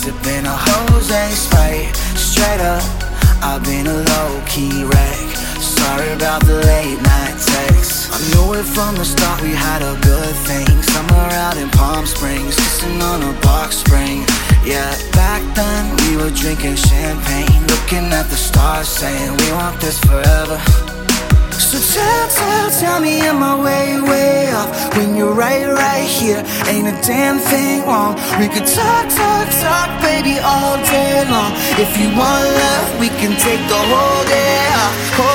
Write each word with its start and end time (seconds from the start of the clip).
sipping 0.00 0.46
a 0.46 0.56
Jose 0.56 1.30
Sprite. 1.34 1.94
Straight 2.16 2.60
up, 2.60 2.82
I've 3.42 3.62
been 3.64 3.86
a 3.86 3.98
low-key 4.12 4.84
wreck. 4.84 5.26
Sorry 5.60 6.10
about 6.12 6.44
the 6.46 6.56
late 6.72 7.00
night 7.02 7.36
texts. 7.36 8.08
I 8.08 8.18
knew 8.30 8.54
it 8.54 8.64
from 8.64 8.96
the 8.96 9.04
start 9.04 9.42
we 9.42 9.52
had 9.52 9.82
a 9.82 9.94
good 10.00 10.34
thing. 10.48 10.82
Somewhere 10.82 11.32
out 11.44 11.56
in 11.56 11.68
Palm 11.70 12.06
Springs, 12.06 12.56
kissing 12.56 13.00
on 13.02 13.22
a 13.22 13.32
box 13.40 13.76
spring. 13.76 14.24
Yeah, 14.64 14.90
back 15.12 15.42
then 15.54 15.82
we 16.02 16.16
were 16.16 16.30
drinking 16.30 16.76
champagne, 16.76 17.60
looking 17.72 18.06
at 18.12 18.26
the 18.32 18.36
stars, 18.36 18.88
saying 18.88 19.36
we 19.36 19.52
want 19.52 19.80
this 19.80 19.98
forever. 20.00 20.89
So 21.60 21.78
tell, 21.78 22.28
tell, 22.28 22.70
tell 22.80 23.00
me 23.00 23.20
am 23.20 23.42
I 23.42 23.54
way, 23.62 24.00
way 24.00 24.52
off? 24.52 24.96
When 24.96 25.14
you're 25.14 25.34
right, 25.34 25.66
right 25.68 26.08
here 26.08 26.42
Ain't 26.66 26.88
a 26.88 26.96
damn 27.02 27.38
thing 27.38 27.82
wrong. 27.82 28.14
We 28.38 28.48
could 28.48 28.66
talk, 28.66 29.08
talk, 29.08 29.48
talk, 29.60 29.90
baby, 30.00 30.38
all 30.38 30.76
day 30.86 31.24
long. 31.28 31.52
If 31.82 31.90
you 31.98 32.08
want 32.16 32.46
love, 32.46 33.00
we 33.00 33.08
can 33.20 33.34
take 33.38 33.62
the 33.68 33.82
whole 33.90 34.24
day 34.24 34.68
off 34.80 35.29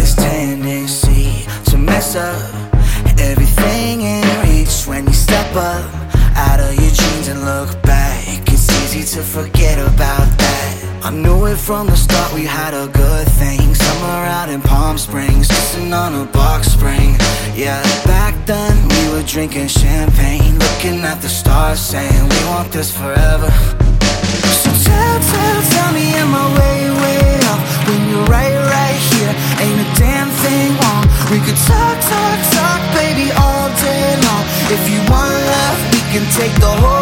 this 0.00 0.14
tendency 0.14 1.44
to 1.70 1.76
mess 1.76 2.16
up 2.16 2.70
everything 3.20 4.00
in 4.00 4.24
reach 4.42 4.86
when 4.86 5.06
you 5.06 5.12
step 5.12 5.54
up 5.54 5.84
out 6.36 6.58
of 6.58 6.72
your 6.80 6.90
jeans 6.90 7.28
and 7.28 7.40
look 7.44 7.70
back. 7.82 8.24
It's 8.48 8.68
easy 8.82 9.04
to 9.16 9.22
forget 9.22 9.78
about 9.78 10.28
that. 10.38 10.72
I 11.04 11.10
knew 11.10 11.46
it 11.46 11.56
from 11.56 11.86
the 11.86 11.96
start 11.96 12.32
we 12.32 12.44
had 12.44 12.72
a 12.72 12.88
good 12.88 13.26
thing. 13.40 13.74
Somewhere 13.74 14.26
out 14.38 14.48
in 14.48 14.62
Palm 14.62 14.96
Springs, 14.96 15.48
kissing 15.48 15.92
on 15.92 16.14
a 16.14 16.24
box 16.32 16.68
spring. 16.68 17.16
Yeah, 17.54 17.82
back 18.04 18.34
then 18.46 18.74
we 18.88 19.02
were 19.12 19.22
drinking 19.22 19.68
champagne, 19.68 20.58
looking 20.58 21.00
at 21.04 21.20
the 21.20 21.28
stars, 21.28 21.80
saying 21.80 22.22
we 22.34 22.40
want 22.52 22.72
this 22.72 22.90
forever. 22.90 23.50
So 24.62 24.70
tell, 24.86 25.16
tell, 25.32 25.58
tell 25.74 25.92
me 25.92 26.06
am 26.22 26.34
I 26.34 26.44
way, 26.58 26.78
way 27.02 27.40
off 27.50 27.60
When 27.86 28.08
you're 28.08 28.24
right, 28.26 28.59
We 31.30 31.38
could 31.38 31.54
talk, 31.54 32.00
talk, 32.00 32.38
talk, 32.50 32.80
baby, 32.92 33.30
all 33.30 33.68
day 33.78 34.16
long. 34.26 34.44
If 34.74 34.82
you 34.90 34.98
want 35.12 35.30
love, 35.30 35.78
we 35.94 36.00
can 36.10 36.26
take 36.34 36.54
the 36.58 36.66
whole 36.66 36.99